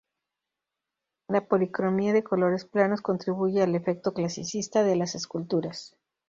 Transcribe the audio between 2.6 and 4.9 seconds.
planos contribuye al efecto clasicista